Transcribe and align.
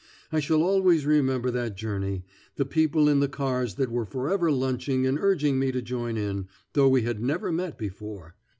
I 0.31 0.39
shall 0.39 0.63
always 0.63 1.05
remember 1.05 1.51
that 1.51 1.77
journey: 1.77 2.25
the 2.55 2.65
people 2.65 3.07
in 3.07 3.19
the 3.19 3.27
cars 3.27 3.75
that 3.75 3.91
were 3.91 4.03
forever 4.03 4.51
lunching 4.51 5.05
and 5.05 5.19
urging 5.19 5.59
me 5.59 5.71
to 5.71 5.81
join 5.83 6.17
in, 6.17 6.47
though 6.73 6.89
we 6.89 7.03
had 7.03 7.21
never 7.21 7.51
met 7.51 7.77
before. 7.77 8.33